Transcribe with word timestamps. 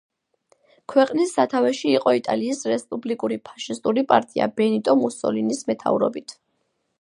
ქვეყნის 0.93 1.33
სათავეში 1.35 1.91
იყო 1.97 2.13
იტალიის 2.19 2.63
რესპუბლიკური 2.71 3.37
ფაშისტური 3.51 4.05
პარტია 4.13 4.49
ბენიტო 4.61 4.97
მუსოლინის 5.05 5.63
მეთაურობით. 5.71 6.37